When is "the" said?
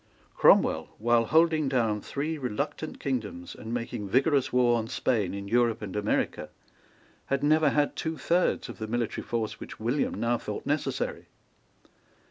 8.79-8.87